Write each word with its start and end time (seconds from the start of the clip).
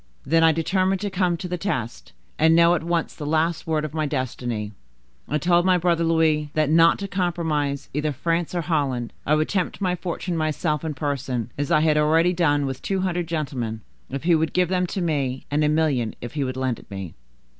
"Then 0.25 0.43
I 0.43 0.51
determined 0.51 0.99
to 1.01 1.11
come 1.11 1.37
to 1.37 1.47
the 1.47 1.59
test, 1.59 2.11
and 2.39 2.55
know 2.55 2.73
at 2.73 2.81
once 2.81 3.13
the 3.13 3.23
last 3.27 3.67
word 3.67 3.85
of 3.85 3.93
my 3.93 4.07
destiny. 4.07 4.71
I 5.29 5.37
told 5.37 5.63
my 5.63 5.77
brother 5.77 6.03
Louis, 6.03 6.49
that, 6.55 6.71
not 6.71 6.97
to 6.97 7.07
compromise 7.07 7.87
either 7.93 8.11
France 8.11 8.55
or 8.55 8.61
Holland, 8.61 9.13
I 9.27 9.35
would 9.35 9.47
tempt 9.47 9.77
fortune 9.99 10.35
myself 10.37 10.83
in 10.83 10.95
person, 10.95 11.51
as 11.55 11.69
I 11.71 11.81
had 11.81 11.99
already 11.99 12.33
done, 12.33 12.65
with 12.65 12.81
two 12.81 13.01
hundred 13.01 13.27
gentlemen, 13.27 13.81
if 14.09 14.23
he 14.23 14.33
would 14.33 14.53
give 14.53 14.69
them 14.69 14.87
to 14.87 15.01
me; 15.01 15.45
and 15.51 15.63
a 15.63 15.69
million, 15.69 16.15
if 16.19 16.33
he 16.33 16.43
would 16.43 16.57
lend 16.57 16.79
it 16.79 16.89
me." 16.89 17.13